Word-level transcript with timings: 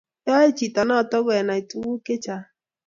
yoe 0.25 0.49
chito 0.57 0.81
noto 0.89 1.17
konay 1.25 1.61
tuguk 1.69 1.99
chechang 2.05 2.45